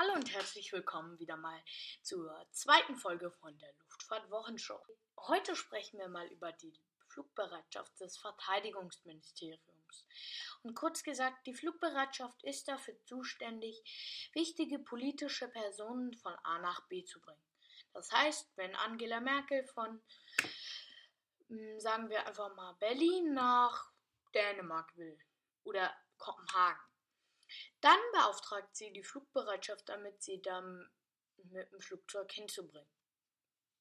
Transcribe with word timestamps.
Hallo 0.00 0.14
und 0.14 0.32
herzlich 0.32 0.72
willkommen 0.72 1.18
wieder 1.18 1.36
mal 1.36 1.62
zur 2.00 2.34
zweiten 2.52 2.96
Folge 2.96 3.30
von 3.32 3.58
der 3.58 3.70
Luftfahrtwochenshow. 3.80 4.80
Heute 5.28 5.54
sprechen 5.54 5.98
wir 5.98 6.08
mal 6.08 6.26
über 6.28 6.52
die 6.52 6.72
Flugbereitschaft 7.08 8.00
des 8.00 8.16
Verteidigungsministeriums. 8.16 10.06
Und 10.62 10.74
kurz 10.74 11.02
gesagt, 11.02 11.46
die 11.46 11.52
Flugbereitschaft 11.52 12.42
ist 12.44 12.66
dafür 12.68 12.94
zuständig, 13.04 14.30
wichtige 14.32 14.78
politische 14.78 15.48
Personen 15.48 16.14
von 16.14 16.32
A 16.44 16.60
nach 16.60 16.80
B 16.88 17.04
zu 17.04 17.20
bringen. 17.20 17.44
Das 17.92 18.10
heißt, 18.10 18.56
wenn 18.56 18.74
Angela 18.76 19.20
Merkel 19.20 19.66
von, 19.66 20.00
hm, 21.48 21.78
sagen 21.78 22.08
wir 22.08 22.26
einfach 22.26 22.56
mal, 22.56 22.72
Berlin 22.80 23.34
nach 23.34 23.92
Dänemark 24.32 24.96
will 24.96 25.18
oder 25.62 25.94
Kopenhagen, 26.16 26.89
dann 27.80 27.98
beauftragt 28.12 28.76
sie 28.76 28.92
die 28.92 29.02
Flugbereitschaft 29.02 29.88
damit, 29.88 30.22
sie 30.22 30.40
dann 30.42 30.90
mit 31.50 31.70
dem 31.72 31.80
Flugzeug 31.80 32.30
hinzubringen. 32.32 32.90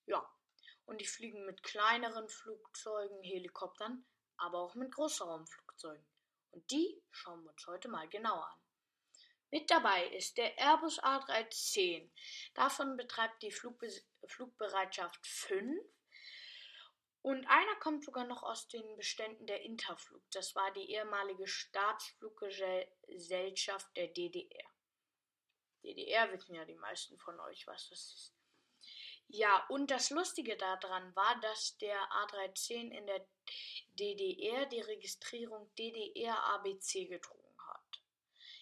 Ja, 0.05 0.27
und 0.85 0.99
die 1.02 1.05
fliegen 1.05 1.45
mit 1.45 1.62
kleineren 1.63 2.27
Flugzeugen, 2.30 3.21
Helikoptern, 3.21 4.05
aber 4.38 4.59
auch 4.59 4.76
mit 4.76 4.91
Großraumflugzeugen. 4.93 6.05
Und 6.52 6.71
die 6.71 7.04
schauen 7.12 7.43
wir 7.43 7.52
uns 7.52 7.67
heute 7.67 7.90
mal 7.90 8.07
genauer 8.07 8.48
an. 8.48 8.59
Mit 9.52 9.70
dabei 9.71 10.07
ist 10.09 10.38
der 10.38 10.57
Airbus 10.57 10.99
A310. 11.02 12.12
Davon 12.54 12.98
betreibt 12.98 13.41
die 13.41 13.52
Flugbe 13.52 13.90
Flugbereitschaft 14.27 15.26
5 15.26 15.79
und 17.21 17.45
einer 17.47 17.75
kommt 17.75 18.05
sogar 18.05 18.25
noch 18.25 18.41
aus 18.43 18.67
den 18.67 18.95
Beständen 18.95 19.45
der 19.45 19.61
Interflug. 19.61 20.23
Das 20.31 20.55
war 20.55 20.71
die 20.71 20.89
ehemalige 20.91 21.47
Staatsfluggesellschaft 21.47 23.87
der 23.95 24.07
DDR. 24.07 24.69
DDR 25.83 26.31
wissen 26.31 26.55
ja 26.55 26.65
die 26.65 26.73
meisten 26.75 27.17
von 27.17 27.39
euch, 27.41 27.67
was 27.67 27.89
das 27.89 27.99
ist. 27.99 28.33
Ja, 29.27 29.67
und 29.67 29.91
das 29.91 30.09
Lustige 30.09 30.57
daran 30.57 31.15
war, 31.15 31.39
dass 31.41 31.77
der 31.77 32.01
A310 32.11 32.89
in 32.89 33.05
der 33.05 33.23
DDR 33.99 34.65
die 34.65 34.81
Registrierung 34.81 35.70
DDR 35.76 36.43
ABC 36.55 37.05
getrunken 37.05 37.67
hat. 37.67 38.01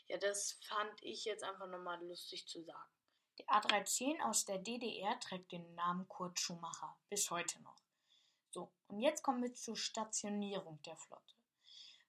Ja, 0.08 0.18
das 0.18 0.60
fand 0.64 1.02
ich 1.04 1.24
jetzt 1.26 1.44
einfach 1.44 1.68
nochmal 1.68 2.04
lustig 2.04 2.48
zu 2.48 2.64
sagen. 2.64 2.92
Der 3.40 3.48
A310 3.48 4.22
aus 4.24 4.46
der 4.46 4.58
DDR 4.58 5.18
trägt 5.20 5.52
den 5.54 5.76
Namen 5.76 6.08
Kurt 6.10 6.40
Schumacher, 6.40 6.98
bis 7.08 7.30
heute 7.32 7.62
noch. 7.62 7.87
So, 8.58 8.74
und 8.88 9.02
jetzt 9.02 9.22
kommen 9.22 9.44
wir 9.44 9.54
zur 9.54 9.78
Stationierung 9.78 10.82
der 10.82 10.96
Flotte. 10.96 11.36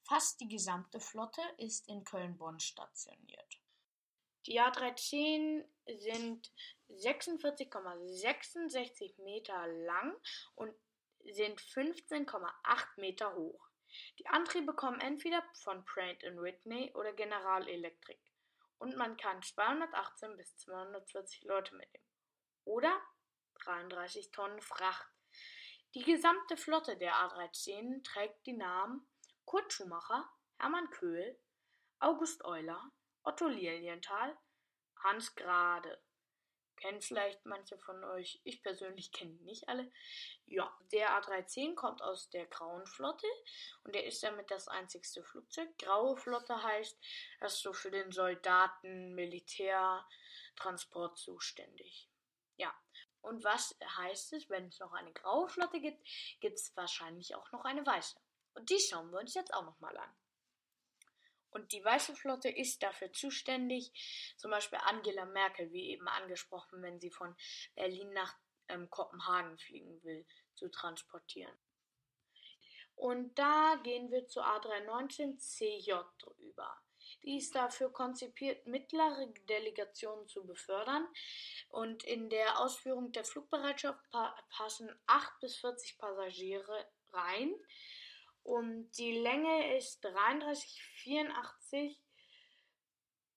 Fast 0.02 0.40
die 0.40 0.48
gesamte 0.48 0.98
Flotte 0.98 1.42
ist 1.58 1.86
in 1.90 2.04
Köln-Bonn 2.04 2.58
stationiert. 2.58 3.60
Die 4.46 4.58
A310 4.58 5.66
sind 5.98 6.50
46,66 6.88 9.22
Meter 9.22 9.66
lang 9.66 10.16
und 10.54 10.74
sind 11.22 11.60
15,8 11.60 12.86
Meter 12.96 13.34
hoch. 13.34 13.68
Die 14.18 14.26
Antriebe 14.28 14.72
kommen 14.72 15.02
entweder 15.02 15.44
von 15.52 15.84
Pratt 15.84 16.22
Whitney 16.22 16.94
oder 16.94 17.12
General 17.12 17.68
Electric 17.68 18.22
und 18.78 18.96
man 18.96 19.18
kann 19.18 19.42
218 19.42 20.34
bis 20.38 20.56
240 20.56 21.44
Leute 21.44 21.74
mitnehmen 21.74 22.06
oder 22.64 22.98
33 23.64 24.30
Tonnen 24.30 24.62
Fracht. 24.62 25.17
Die 25.94 26.04
gesamte 26.04 26.58
Flotte 26.58 26.98
der 26.98 27.14
A13 27.14 28.04
trägt 28.04 28.44
die 28.44 28.52
Namen 28.52 29.08
Kurt 29.46 29.72
Schumacher, 29.72 30.30
Hermann 30.58 30.90
Köhl, 30.90 31.40
August 31.98 32.44
Euler, 32.44 32.92
Otto 33.22 33.48
Lilienthal, 33.48 34.36
Hans 35.02 35.34
Grade. 35.34 35.98
Kennen 36.76 37.00
vielleicht 37.00 37.46
manche 37.46 37.78
von 37.78 38.04
euch. 38.04 38.38
Ich 38.44 38.62
persönlich 38.62 39.12
kenne 39.12 39.32
nicht 39.44 39.66
alle. 39.68 39.90
Ja, 40.44 40.70
der 40.92 41.18
A310 41.20 41.74
kommt 41.74 42.02
aus 42.02 42.28
der 42.28 42.44
Grauen 42.46 42.84
Flotte 42.86 43.26
und 43.84 43.94
der 43.94 44.04
ist 44.04 44.22
damit 44.22 44.50
das 44.50 44.68
einzigste 44.68 45.24
Flugzeug. 45.24 45.70
Graue 45.78 46.18
Flotte 46.18 46.62
heißt, 46.62 47.02
er 47.40 47.46
ist 47.46 47.62
so 47.62 47.72
für 47.72 47.90
den 47.90 48.12
Soldaten, 48.12 49.14
Militärtransport 49.14 51.16
zuständig. 51.18 52.10
Ja, 52.56 52.74
und 53.20 53.44
was 53.44 53.76
heißt 53.98 54.32
es, 54.34 54.48
wenn 54.48 54.68
es 54.68 54.78
noch 54.78 54.92
eine 54.92 55.12
graue 55.12 55.48
Flotte 55.48 55.80
gibt, 55.80 56.06
gibt 56.40 56.56
es 56.58 56.76
wahrscheinlich 56.76 57.34
auch 57.34 57.50
noch 57.52 57.64
eine 57.64 57.84
weiße. 57.84 58.16
Und 58.54 58.70
die 58.70 58.78
schauen 58.78 59.10
wir 59.10 59.20
uns 59.20 59.34
jetzt 59.34 59.52
auch 59.54 59.64
nochmal 59.64 59.96
an. 59.96 60.14
Und 61.50 61.72
die 61.72 61.84
weiße 61.84 62.14
Flotte 62.14 62.48
ist 62.48 62.82
dafür 62.82 63.12
zuständig, 63.12 63.92
zum 64.36 64.50
Beispiel 64.50 64.78
Angela 64.82 65.24
Merkel, 65.24 65.72
wie 65.72 65.90
eben 65.90 66.06
angesprochen, 66.08 66.82
wenn 66.82 67.00
sie 67.00 67.10
von 67.10 67.34
Berlin 67.74 68.12
nach 68.12 68.36
ähm, 68.68 68.90
Kopenhagen 68.90 69.58
fliegen 69.58 70.02
will, 70.04 70.26
zu 70.54 70.68
transportieren. 70.68 71.56
Und 72.94 73.38
da 73.38 73.76
gehen 73.82 74.10
wir 74.10 74.26
zu 74.26 74.42
A319CJ 74.42 76.04
über. 76.38 76.82
Die 77.22 77.38
ist 77.38 77.54
dafür 77.54 77.92
konzipiert, 77.92 78.66
mittlere 78.66 79.28
Delegationen 79.48 80.26
zu 80.28 80.44
befördern. 80.46 81.06
Und 81.68 82.02
in 82.04 82.30
der 82.30 82.60
Ausführung 82.60 83.12
der 83.12 83.24
Flugbereitschaft 83.24 84.00
passen 84.50 84.90
8 85.06 85.40
bis 85.40 85.56
40 85.58 85.98
Passagiere 85.98 86.86
rein. 87.12 87.54
Und 88.42 88.90
die 88.92 89.18
Länge 89.18 89.76
ist 89.76 90.02
33,84 90.04 91.96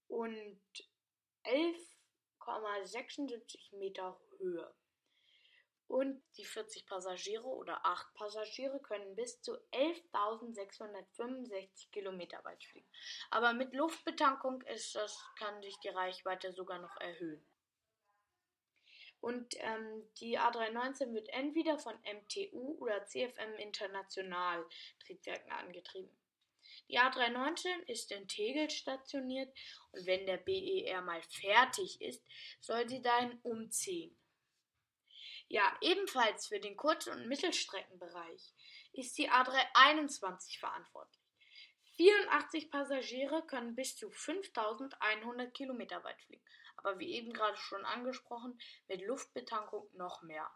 und 0.08 0.62
11,76 1.44 3.76
Meter 3.78 4.18
Höhe. 4.38 4.74
Und 6.02 6.22
die 6.36 6.46
40 6.46 6.88
Passagiere 6.88 7.46
oder 7.46 7.86
8 7.86 8.16
Passagiere 8.16 8.80
können 8.80 9.16
bis 9.16 9.40
zu 9.44 9.56
11.665 9.72 11.92
Kilometer 11.92 12.44
weit 12.44 12.64
fliegen. 12.64 12.90
Aber 13.30 13.54
mit 13.54 13.76
Luftbetankung 13.76 14.64
ist 14.64 14.96
das, 14.96 15.24
kann 15.38 15.62
sich 15.62 15.78
die 15.82 15.90
Reichweite 15.90 16.54
sogar 16.54 16.80
noch 16.80 17.00
erhöhen. 17.00 17.46
Und 19.20 19.54
ähm, 19.60 20.10
die 20.20 20.40
A319 20.40 21.14
wird 21.14 21.30
entweder 21.30 21.78
von 21.78 21.94
MTU 22.02 22.80
oder 22.80 23.06
CFM 23.06 23.54
International 23.60 24.66
Triebwerken 25.06 25.52
angetrieben. 25.52 26.18
Die 26.90 27.00
A319 27.00 27.84
ist 27.86 28.12
in 28.12 28.28
Tegel 28.28 28.72
stationiert 28.72 29.56
und 29.92 30.08
wenn 30.08 30.26
der 30.26 30.38
BER 30.38 31.04
mal 31.04 31.22
fertig 31.22 32.02
ist, 32.02 32.26
soll 32.60 32.90
sie 32.90 33.04
dahin 33.04 33.40
umziehen. 33.44 34.18
Ja, 35.52 35.78
ebenfalls 35.82 36.48
für 36.48 36.60
den 36.62 36.78
Kurz- 36.78 37.08
und 37.08 37.28
Mittelstreckenbereich 37.28 38.54
ist 38.94 39.18
die 39.18 39.30
A321 39.30 40.60
verantwortlich. 40.60 41.20
84 41.98 42.72
Passagiere 42.72 43.46
können 43.46 43.76
bis 43.76 43.98
zu 43.98 44.10
5100 44.10 45.54
Kilometer 45.54 46.02
weit 46.06 46.22
fliegen, 46.22 46.46
aber 46.78 47.00
wie 47.00 47.16
eben 47.16 47.34
gerade 47.34 47.58
schon 47.58 47.84
angesprochen, 47.84 48.58
mit 48.88 49.02
Luftbetankung 49.02 49.90
noch 49.92 50.22
mehr. 50.22 50.50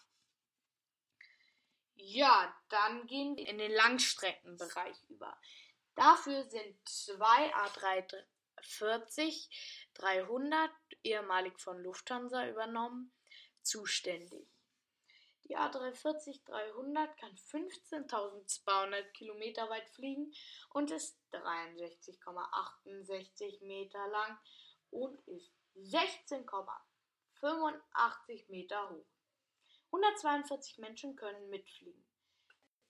Ja, 1.96 2.56
dann 2.70 3.08
gehen 3.08 3.36
wir 3.36 3.48
in 3.48 3.58
den 3.58 3.72
Langstreckenbereich 3.72 5.02
über. 5.10 5.36
Dafür 5.96 6.44
sind 6.44 6.78
zwei 6.88 7.52
A340 7.56 9.50
300, 9.96 10.70
ehemalig 11.04 11.60
von 11.60 11.82
Lufthansa 11.82 12.48
übernommen, 12.48 13.12
zuständig. 13.66 14.48
Die 15.48 15.58
A340-300 15.58 17.16
kann 17.18 17.36
15.200 17.36 19.04
Kilometer 19.12 19.70
weit 19.70 19.88
fliegen 19.92 20.34
und 20.72 20.90
ist 20.92 21.20
63,68 21.34 23.64
Meter 23.64 24.08
lang 24.08 24.40
und 24.90 25.20
ist 25.28 25.54
16,85 25.76 28.50
Meter 28.50 28.90
hoch. 28.90 29.06
142 29.92 30.80
Menschen 30.80 31.16
können 31.16 31.48
mitfliegen. 31.50 32.04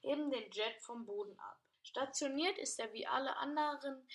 heben 0.00 0.30
den 0.30 0.50
Jet 0.50 0.82
vom 0.82 1.04
Boden 1.04 1.38
ab. 1.38 1.59
Stationiert 1.90 2.56
ist 2.58 2.78
er 2.78 2.92
wie 2.92 3.06
alle 3.06 3.36
anderen 3.36 4.06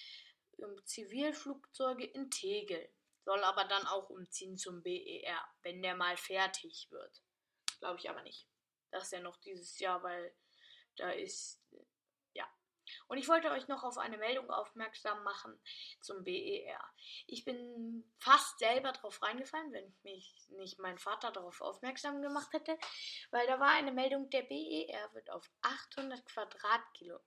Zivilflugzeuge 0.85 2.05
in 2.05 2.31
Tegel, 2.31 2.89
soll 3.25 3.43
aber 3.43 3.65
dann 3.65 3.85
auch 3.85 4.09
umziehen 4.09 4.57
zum 4.57 4.81
BER, 4.81 5.45
wenn 5.61 5.81
der 5.81 5.95
mal 5.95 6.15
fertig 6.15 6.87
wird. 6.89 7.21
Glaube 7.79 7.99
ich 7.99 8.09
aber 8.09 8.23
nicht. 8.23 8.47
Das 8.91 9.03
ist 9.03 9.11
ja 9.11 9.19
noch 9.19 9.35
dieses 9.37 9.77
Jahr, 9.79 10.01
weil 10.03 10.33
da 10.95 11.11
ist 11.11 11.61
und 13.07 13.17
ich 13.17 13.27
wollte 13.27 13.51
euch 13.51 13.67
noch 13.67 13.83
auf 13.83 13.97
eine 13.97 14.17
Meldung 14.17 14.49
aufmerksam 14.49 15.23
machen 15.23 15.59
zum 16.01 16.23
BER. 16.23 16.79
Ich 17.27 17.45
bin 17.45 18.03
fast 18.17 18.59
selber 18.59 18.91
drauf 18.91 19.21
reingefallen, 19.21 19.71
wenn 19.71 19.95
mich 20.03 20.35
nicht 20.49 20.79
mein 20.79 20.97
Vater 20.97 21.31
darauf 21.31 21.61
aufmerksam 21.61 22.21
gemacht 22.21 22.51
hätte, 22.53 22.77
weil 23.31 23.47
da 23.47 23.59
war 23.59 23.69
eine 23.69 23.91
Meldung, 23.91 24.29
der 24.29 24.43
BER 24.43 25.13
wird 25.13 25.29
auf 25.29 25.49
800 25.61 26.25
Quadratkilo, 26.25 27.19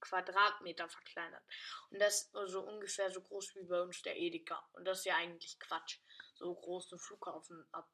Quadratmeter 0.00 0.88
verkleinert. 0.88 1.44
Und 1.90 2.00
das 2.00 2.24
ist 2.24 2.32
so 2.32 2.62
ungefähr 2.62 3.10
so 3.10 3.22
groß 3.22 3.54
wie 3.54 3.64
bei 3.64 3.80
uns 3.80 4.02
der 4.02 4.16
Edeka. 4.16 4.68
Und 4.72 4.84
das 4.84 4.98
ist 4.98 5.04
ja 5.06 5.16
eigentlich 5.16 5.58
Quatsch, 5.60 5.98
so 6.34 6.54
großen 6.54 6.98
Flughafen 6.98 7.66
ab, 7.72 7.88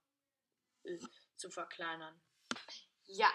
äh, 0.85 0.99
zu 1.37 1.51
verkleinern. 1.51 2.21
Ja, 3.05 3.31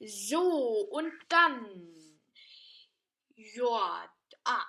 so, 0.00 0.88
und 0.90 1.12
dann. 1.28 1.94
Ja, 3.34 4.10
ah. 4.44 4.66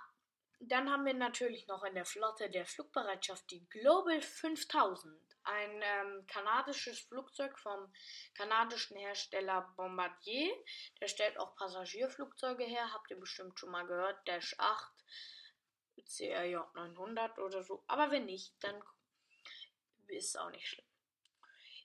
Dann 0.61 0.91
haben 0.91 1.05
wir 1.05 1.13
natürlich 1.13 1.67
noch 1.67 1.83
in 1.85 1.95
der 1.95 2.03
Flotte 2.03 2.49
der 2.49 2.65
Flugbereitschaft 2.65 3.49
die 3.49 3.65
Global 3.69 4.21
5000. 4.21 5.17
Ein 5.43 5.81
ähm, 5.81 6.27
kanadisches 6.27 6.99
Flugzeug 6.99 7.57
vom 7.57 7.93
kanadischen 8.35 8.97
Hersteller 8.97 9.73
Bombardier. 9.77 10.53
Der 10.99 11.07
stellt 11.07 11.39
auch 11.39 11.55
Passagierflugzeuge 11.55 12.65
her. 12.65 12.91
Habt 12.91 13.09
ihr 13.09 13.17
bestimmt 13.17 13.57
schon 13.57 13.71
mal 13.71 13.87
gehört. 13.87 14.27
Dash 14.27 14.53
8, 14.57 14.91
CRJ 16.05 16.57
900 16.73 17.39
oder 17.39 17.63
so. 17.63 17.83
Aber 17.87 18.11
wenn 18.11 18.25
nicht, 18.25 18.53
dann 18.61 18.83
ist 20.07 20.29
es 20.29 20.35
auch 20.35 20.49
nicht 20.49 20.67
schlimm. 20.67 20.85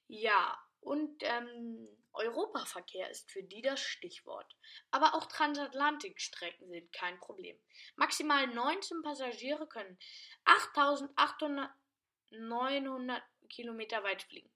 Ja, 0.09 0.59
und 0.85 1.23
ähm, 1.23 1.89
Europaverkehr 2.13 3.11
ist 3.11 3.31
für 3.31 3.43
die 3.43 3.63
das 3.63 3.81
Stichwort. 3.81 4.55
Aber 4.91 5.15
auch 5.15 5.25
Transatlantikstrecken 5.27 6.69
sind 6.71 6.93
kein 6.93 7.19
Problem. 7.19 7.59
Maximal 7.97 8.47
19 8.47 9.01
Passagiere 9.03 9.67
können 9.67 9.99
8800 10.45 13.23
Kilometer 13.49 14.05
weit 14.05 14.23
fliegen. 14.23 14.51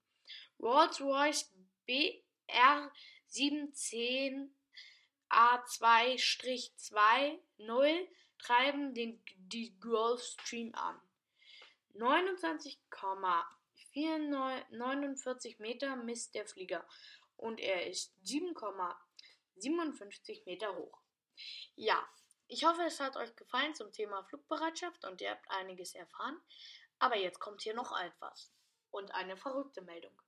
Rolls-Royce 0.59 1.51
BR710 1.87 4.49
A2-20 5.29 8.07
treiben 8.39 8.93
den, 8.93 9.23
die 9.37 9.79
Gulfstream 9.79 10.75
an. 10.75 11.01
29,49 13.95 15.61
Meter 15.61 15.95
misst 15.95 16.35
der 16.35 16.45
Flieger 16.45 16.85
und 17.35 17.59
er 17.59 17.87
ist 17.87 18.13
7,57 18.23 20.45
Meter 20.45 20.75
hoch. 20.75 21.01
Ja, 21.75 22.07
ich 22.47 22.65
hoffe, 22.65 22.83
es 22.83 22.99
hat 22.99 23.15
euch 23.15 23.35
gefallen 23.35 23.75
zum 23.75 23.91
Thema 23.91 24.23
Flugbereitschaft 24.23 25.05
und 25.05 25.21
ihr 25.21 25.31
habt 25.31 25.49
einiges 25.51 25.95
erfahren. 25.95 26.39
Aber 26.97 27.15
jetzt 27.15 27.39
kommt 27.39 27.61
hier 27.61 27.73
noch 27.73 27.97
etwas 27.97 28.51
und 28.91 29.11
eine 29.11 29.37
verrückte 29.37 29.81
Meldung. 29.81 30.21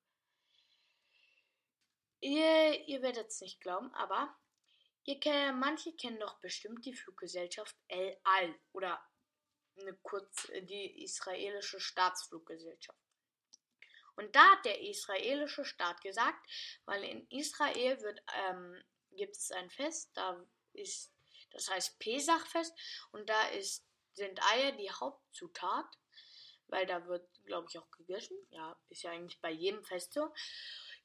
Ihr, 2.19 2.87
ihr 2.87 3.01
werdet 3.01 3.27
es 3.27 3.41
nicht 3.41 3.61
glauben, 3.61 3.93
aber 3.95 4.35
ihr 5.03 5.53
manche 5.53 5.95
kennen 5.95 6.19
doch 6.19 6.39
bestimmt 6.39 6.85
die 6.85 6.93
Fluggesellschaft 6.93 7.75
El 7.87 8.17
Al 8.23 8.55
oder 8.71 9.03
eine 9.79 9.95
kurz 9.97 10.47
die 10.61 11.03
israelische 11.03 11.79
Staatsfluggesellschaft. 11.79 13.10
Und 14.15 14.35
da 14.35 14.43
hat 14.51 14.65
der 14.65 14.81
israelische 14.81 15.65
Staat 15.65 16.01
gesagt, 16.01 16.45
weil 16.85 17.03
in 17.03 17.27
Israel 17.29 18.01
wird, 18.01 18.21
ähm, 18.49 18.83
gibt 19.11 19.35
es 19.35 19.51
ein 19.51 19.69
Fest, 19.69 20.11
da 20.15 20.43
ist, 20.73 21.11
das 21.51 21.69
heißt 21.69 21.99
Pesachfest, 21.99 22.73
und 23.11 23.29
da 23.29 23.47
ist, 23.49 23.85
sind 24.13 24.43
Eier 24.51 24.71
die 24.73 24.91
Hauptzutat, 24.91 25.85
weil 26.67 26.85
da 26.85 27.05
wird, 27.07 27.27
glaube 27.45 27.67
ich, 27.69 27.77
auch 27.77 27.91
gegessen. 27.91 28.37
Ja, 28.49 28.77
ist 28.89 29.03
ja 29.03 29.11
eigentlich 29.11 29.39
bei 29.41 29.51
jedem 29.51 29.83
Fest 29.83 30.13
so. 30.13 30.33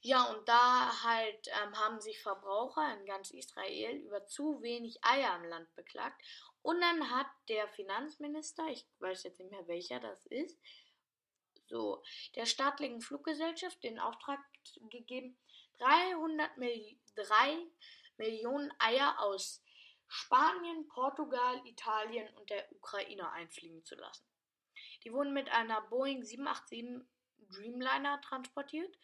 Ja, 0.01 0.25
und 0.25 0.49
da 0.49 1.03
halt 1.03 1.49
ähm, 1.49 1.77
haben 1.77 2.01
sich 2.01 2.21
Verbraucher 2.21 2.97
in 2.97 3.07
ganz 3.07 3.31
Israel 3.33 3.97
über 3.97 4.25
zu 4.27 4.63
wenig 4.63 4.99
Eier 5.03 5.35
im 5.37 5.45
Land 5.45 5.75
beklagt. 5.75 6.23
Und 6.63 6.81
dann 6.81 7.11
hat 7.11 7.27
der 7.49 7.69
Finanzminister, 7.69 8.67
ich 8.69 8.87
weiß 8.99 9.25
jetzt 9.25 9.41
nicht 9.41 9.51
mehr 9.51 9.67
welcher 9.67 10.01
das 10.01 10.27
ist, 10.27 10.59
so 11.67 12.03
der 12.35 12.47
staatlichen 12.47 13.01
Fluggesellschaft 13.01 13.83
den 13.83 13.99
Auftrag 13.99 14.41
gegeben, 14.91 15.39
300 15.79 16.57
Mil 16.57 16.99
3 17.15 17.59
Millionen 18.19 18.73
Eier 18.79 19.21
aus 19.21 19.63
Spanien, 20.09 20.87
Portugal, 20.89 21.61
Italien 21.67 22.29
und 22.37 22.49
der 22.51 22.71
Ukraine 22.73 23.31
einfliegen 23.33 23.85
zu 23.85 23.95
lassen. 23.97 24.25
Die 25.05 25.13
wurden 25.13 25.33
mit 25.33 25.49
einer 25.51 25.83
Boeing 25.83 26.23
787 26.23 27.07
Dreamliner 27.49 28.21
transportiert 28.23 28.97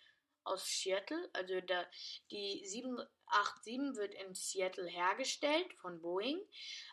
aus 0.44 0.66
Seattle. 0.66 1.30
Also 1.32 1.60
der, 1.60 1.88
die 2.30 2.64
787 2.64 3.96
wird 3.96 4.14
in 4.14 4.34
Seattle 4.34 4.88
hergestellt 4.88 5.72
von 5.74 6.00
Boeing, 6.00 6.40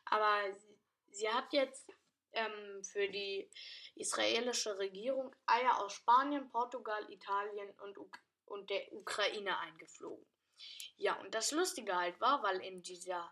aber 0.06 0.54
sie, 0.54 0.80
sie 1.10 1.30
hat 1.30 1.52
jetzt 1.54 1.92
ähm, 2.34 2.84
für 2.84 3.08
die 3.10 3.50
israelische 3.96 4.78
Regierung 4.78 5.36
Eier 5.46 5.80
aus 5.80 5.94
Spanien, 5.94 6.50
Portugal, 6.50 7.06
Italien 7.12 7.70
und, 7.82 7.98
und 8.46 8.70
der 8.70 8.92
Ukraine 8.94 9.58
eingeflogen. 9.60 10.26
Ja, 10.98 11.14
und 11.22 11.34
das 11.34 11.52
Lustige 11.52 11.96
halt 11.96 12.20
war, 12.20 12.44
weil 12.44 12.60
in 12.62 12.84
dieser 12.84 13.32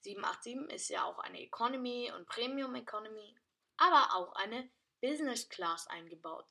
787 0.00 0.74
ist 0.74 0.88
ja 0.88 1.04
auch 1.04 1.18
eine 1.18 1.40
Economy 1.40 2.12
und 2.12 2.26
Premium 2.26 2.74
Economy, 2.74 3.36
aber 3.76 4.14
auch 4.14 4.32
eine 4.34 4.70
Business 5.00 5.48
Class 5.48 5.86
eingebaut. 5.88 6.46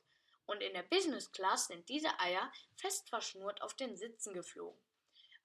Und 0.46 0.62
in 0.62 0.74
der 0.74 0.84
Business 0.84 1.32
Class 1.32 1.66
sind 1.66 1.88
diese 1.88 2.20
Eier 2.20 2.52
fest 2.76 3.08
verschnurrt 3.08 3.62
auf 3.62 3.74
den 3.74 3.96
Sitzen 3.96 4.32
geflogen. 4.32 4.80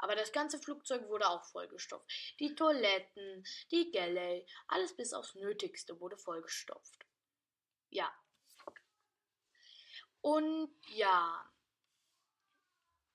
Aber 0.02 0.16
das 0.16 0.32
ganze 0.32 0.58
Flugzeug 0.58 1.08
wurde 1.10 1.30
auch 1.30 1.46
vollgestopft. 1.46 2.12
Die 2.40 2.56
Toiletten, 2.56 3.46
die 3.70 3.92
Galley, 3.92 4.48
alles 4.68 4.96
bis 4.96 5.14
aufs 5.14 5.36
Nötigste 5.36 6.00
wurde 6.00 6.18
vollgestopft. 6.18 7.06
Ja. 7.90 8.12
Und 10.22 10.76
ja. 10.88 11.48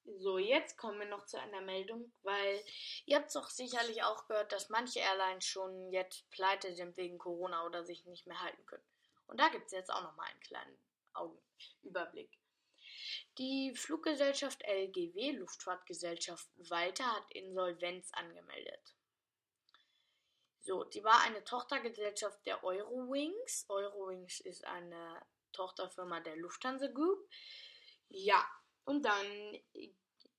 So, 0.05 0.39
jetzt 0.39 0.79
kommen 0.79 1.01
wir 1.01 1.09
noch 1.09 1.27
zu 1.27 1.41
einer 1.41 1.61
Meldung, 1.61 2.13
weil 2.23 2.65
ihr 3.05 3.17
habt 3.17 3.27
es 3.27 3.33
doch 3.33 3.51
sicherlich 3.51 4.05
auch 4.05 4.29
gehört, 4.29 4.53
dass 4.53 4.69
manche 4.69 5.01
Airlines 5.01 5.45
schon 5.45 5.91
jetzt 5.91 6.31
pleite 6.31 6.73
sind 6.77 6.97
wegen 6.97 7.19
Corona 7.19 7.67
oder 7.67 7.85
sich 7.85 8.07
nicht 8.07 8.29
mehr 8.29 8.41
halten 8.41 8.65
können. 8.67 8.87
Und 9.27 9.41
da 9.41 9.49
gibt 9.49 9.67
es 9.67 9.73
jetzt 9.73 9.91
auch 9.91 10.03
noch 10.03 10.15
mal 10.15 10.27
einen 10.27 10.41
kleinen 10.41 10.79
Augenüberblick. 11.15 12.39
Die 13.39 13.75
Fluggesellschaft 13.75 14.63
LGW 14.63 15.33
Luftfahrtgesellschaft 15.33 16.49
Walter 16.71 17.05
hat 17.05 17.31
Insolvenz 17.33 18.11
angemeldet. 18.13 18.95
So, 20.61 20.85
sie 20.91 21.05
war 21.05 21.21
eine 21.23 21.45
Tochtergesellschaft 21.45 22.45
der 22.45 22.65
Eurowings. 22.65 23.67
Eurowings 23.69 24.41
ist 24.41 24.65
eine 24.65 25.23
Tochterfirma 25.53 26.21
der 26.21 26.37
Lufthansa 26.37 26.89
Group. 26.89 27.29
Ja, 28.09 28.45
und 28.85 29.05
dann 29.05 29.61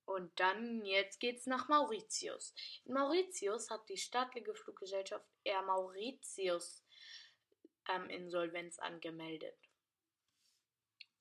und 0.04 0.40
dann 0.40 0.84
jetzt 0.86 1.20
geht's 1.20 1.46
nach 1.46 1.68
Mauritius. 1.68 2.54
In 2.84 2.94
Mauritius 2.94 3.70
hat 3.70 3.86
die 3.90 3.98
staatliche 3.98 4.54
Fluggesellschaft 4.54 5.26
Air 5.44 5.62
Mauritius 5.62 6.82
ähm, 7.90 8.08
Insolvenz 8.08 8.78
angemeldet. 8.78 9.67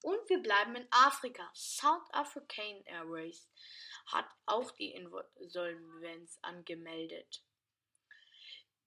Und 0.03 0.29
wir 0.29 0.41
bleiben 0.41 0.75
in 0.75 0.87
Afrika. 0.91 1.49
South 1.53 2.07
African 2.11 2.83
Airways 2.85 3.49
hat 4.07 4.27
auch 4.45 4.71
die 4.71 4.91
Insolvenz 4.91 6.37
angemeldet. 6.41 7.43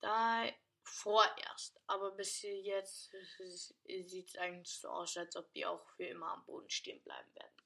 Da 0.00 0.48
vorerst. 0.82 1.80
Aber 1.86 2.12
bis 2.12 2.42
jetzt 2.42 3.10
sieht 3.84 4.28
es 4.28 4.36
eigentlich 4.36 4.72
so 4.80 4.88
aus, 4.88 5.16
als 5.16 5.36
ob 5.36 5.52
die 5.52 5.66
auch 5.66 5.86
für 5.96 6.04
immer 6.04 6.32
am 6.32 6.44
Boden 6.44 6.70
stehen 6.70 7.02
bleiben 7.02 7.34
werden. 7.34 7.56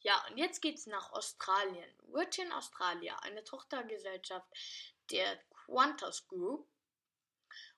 Ja, 0.00 0.24
und 0.28 0.38
jetzt 0.38 0.62
geht's 0.62 0.86
nach 0.86 1.12
Australien. 1.12 1.94
Virgin 2.04 2.52
Australia, 2.52 3.16
eine 3.18 3.44
Tochtergesellschaft 3.44 4.48
der 5.10 5.38
Qantas 5.66 6.26
Group 6.26 6.68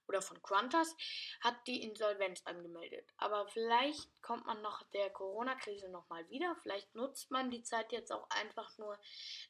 oder 0.09 0.23
von 0.23 0.41
Qantas 0.43 0.95
hat 1.41 1.67
die 1.67 1.83
Insolvenz 1.83 2.43
angemeldet. 2.45 3.09
Aber 3.17 3.49
vielleicht 3.49 4.23
kommt 4.23 4.47
man 4.47 4.61
nach 4.63 4.83
der 4.91 5.11
Corona-Krise 5.11 5.89
nochmal 5.91 6.29
wieder. 6.29 6.57
Vielleicht 6.63 6.95
nutzt 6.95 7.31
man 7.31 7.51
die 7.51 7.63
Zeit 7.63 7.93
jetzt 7.93 8.13
auch 8.13 8.29
einfach 8.31 8.77
nur 8.79 8.99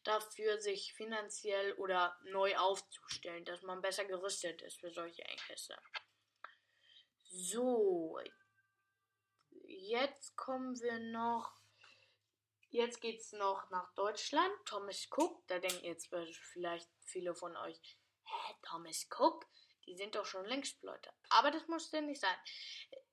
dafür, 0.05 0.61
sich 0.61 0.93
finanziell 0.95 1.73
oder 1.75 2.17
neu 2.25 2.57
aufzustellen, 2.57 3.45
dass 3.45 3.63
man 3.63 3.81
besser 3.81 4.05
gerüstet 4.05 4.63
ist 4.63 4.81
für 4.81 4.91
solche 4.91 5.23
Engpässe. 5.23 5.77
So, 7.25 8.19
jetzt 9.65 10.37
kommen 10.37 10.79
wir 10.81 10.99
noch. 10.99 11.63
Jetzt 12.69 13.01
geht's 13.01 13.33
noch 13.33 13.69
nach 13.71 13.93
Deutschland. 13.95 14.53
Thomas 14.65 15.07
Cook, 15.11 15.47
da 15.47 15.59
denken 15.59 15.85
jetzt 15.85 16.09
vielleicht 16.53 16.89
viele 17.05 17.35
von 17.35 17.55
euch, 17.57 17.79
hä, 18.25 18.55
Thomas 18.63 19.07
Cook? 19.11 19.47
Die 19.87 19.97
sind 19.97 20.15
doch 20.15 20.27
schon 20.27 20.47
längst 20.47 20.81
pleite. 20.81 21.13
Aber 21.29 21.51
das 21.51 21.67
musste 21.69 22.01
nicht 22.03 22.21
sein. 22.21 22.37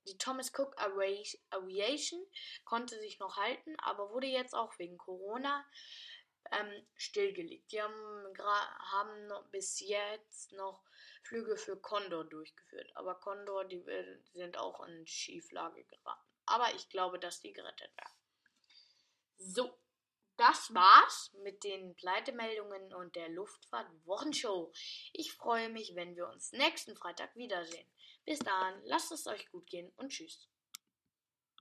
Die 0.06 0.18
Thomas 0.18 0.52
Cook 0.56 0.76
Aviation 0.80 2.24
konnte 2.64 2.98
sich 3.00 3.18
noch 3.18 3.36
halten, 3.36 3.76
aber 3.80 4.10
wurde 4.10 4.26
jetzt 4.26 4.54
auch 4.54 4.78
wegen 4.78 4.98
Corona 4.98 5.66
ähm, 6.52 6.86
stillgelegt. 6.96 7.70
Die 7.72 7.82
haben, 7.82 8.38
haben 8.38 9.26
noch 9.26 9.48
bis 9.50 9.80
jetzt 9.80 10.52
noch 10.52 10.82
Flüge 11.22 11.56
für 11.56 11.76
Condor 11.76 12.24
durchgeführt. 12.24 12.90
Aber 12.94 13.14
Condor, 13.16 13.64
die 13.64 13.84
sind 14.32 14.56
auch 14.56 14.86
in 14.86 15.06
Schieflage 15.06 15.84
geraten. 15.84 16.26
Aber 16.46 16.74
ich 16.74 16.88
glaube, 16.88 17.18
dass 17.18 17.40
die 17.40 17.52
gerettet 17.52 17.96
werden. 17.96 18.14
So, 19.36 19.79
das 20.40 20.72
war's 20.72 21.30
mit 21.44 21.62
den 21.64 21.94
Pleitemeldungen 21.96 22.94
und 22.94 23.14
der 23.14 23.28
Luftfahrt-Wochenshow. 23.28 24.72
Ich 25.12 25.34
freue 25.34 25.68
mich, 25.68 25.94
wenn 25.94 26.16
wir 26.16 26.28
uns 26.28 26.52
nächsten 26.52 26.96
Freitag 26.96 27.36
wiedersehen. 27.36 27.86
Bis 28.24 28.38
dahin, 28.38 28.80
lasst 28.84 29.12
es 29.12 29.26
euch 29.26 29.50
gut 29.50 29.66
gehen 29.66 29.92
und 29.96 30.08
tschüss. 30.08 30.49